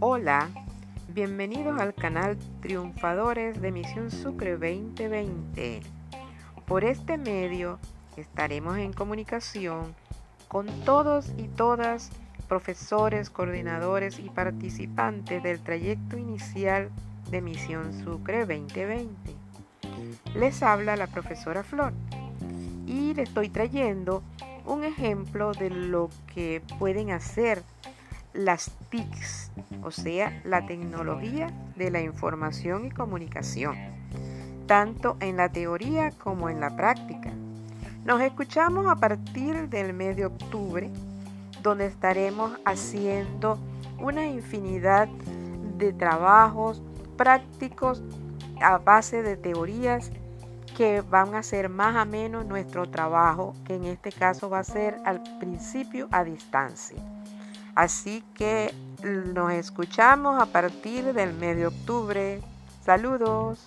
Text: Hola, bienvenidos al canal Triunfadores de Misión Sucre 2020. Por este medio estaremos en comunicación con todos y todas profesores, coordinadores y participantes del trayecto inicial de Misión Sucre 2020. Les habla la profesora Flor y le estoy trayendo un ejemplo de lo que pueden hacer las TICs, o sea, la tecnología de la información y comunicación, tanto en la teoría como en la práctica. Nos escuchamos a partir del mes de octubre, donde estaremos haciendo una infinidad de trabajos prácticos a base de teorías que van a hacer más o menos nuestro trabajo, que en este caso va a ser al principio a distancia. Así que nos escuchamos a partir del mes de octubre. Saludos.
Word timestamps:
Hola, 0.00 0.48
bienvenidos 1.08 1.80
al 1.80 1.92
canal 1.92 2.38
Triunfadores 2.60 3.60
de 3.60 3.72
Misión 3.72 4.12
Sucre 4.12 4.52
2020. 4.52 5.80
Por 6.68 6.84
este 6.84 7.18
medio 7.18 7.80
estaremos 8.16 8.78
en 8.78 8.92
comunicación 8.92 9.96
con 10.46 10.66
todos 10.84 11.32
y 11.36 11.48
todas 11.48 12.10
profesores, 12.46 13.28
coordinadores 13.28 14.20
y 14.20 14.30
participantes 14.30 15.42
del 15.42 15.58
trayecto 15.58 16.16
inicial 16.16 16.90
de 17.32 17.42
Misión 17.42 17.92
Sucre 18.04 18.46
2020. 18.46 19.10
Les 20.36 20.62
habla 20.62 20.94
la 20.94 21.08
profesora 21.08 21.64
Flor 21.64 21.92
y 22.86 23.14
le 23.14 23.22
estoy 23.22 23.48
trayendo 23.48 24.22
un 24.64 24.84
ejemplo 24.84 25.54
de 25.54 25.70
lo 25.70 26.08
que 26.32 26.62
pueden 26.78 27.10
hacer 27.10 27.64
las 28.38 28.70
TICs, 28.90 29.50
o 29.82 29.90
sea, 29.90 30.40
la 30.44 30.64
tecnología 30.64 31.48
de 31.74 31.90
la 31.90 32.00
información 32.00 32.86
y 32.86 32.90
comunicación, 32.90 33.76
tanto 34.66 35.16
en 35.18 35.36
la 35.36 35.48
teoría 35.48 36.12
como 36.12 36.48
en 36.48 36.60
la 36.60 36.76
práctica. 36.76 37.32
Nos 38.04 38.20
escuchamos 38.20 38.86
a 38.86 38.94
partir 38.94 39.68
del 39.68 39.92
mes 39.92 40.16
de 40.16 40.26
octubre, 40.26 40.88
donde 41.64 41.86
estaremos 41.86 42.52
haciendo 42.64 43.58
una 43.98 44.24
infinidad 44.24 45.08
de 45.76 45.92
trabajos 45.92 46.80
prácticos 47.16 48.00
a 48.62 48.78
base 48.78 49.24
de 49.24 49.36
teorías 49.36 50.12
que 50.76 51.00
van 51.00 51.34
a 51.34 51.38
hacer 51.38 51.68
más 51.68 51.96
o 52.00 52.08
menos 52.08 52.46
nuestro 52.46 52.88
trabajo, 52.88 53.56
que 53.64 53.74
en 53.74 53.84
este 53.86 54.12
caso 54.12 54.48
va 54.48 54.60
a 54.60 54.64
ser 54.64 55.00
al 55.04 55.24
principio 55.40 56.06
a 56.12 56.22
distancia. 56.22 57.02
Así 57.78 58.24
que 58.34 58.74
nos 59.04 59.52
escuchamos 59.52 60.42
a 60.42 60.46
partir 60.46 61.12
del 61.12 61.32
mes 61.34 61.56
de 61.56 61.68
octubre. 61.68 62.40
Saludos. 62.84 63.60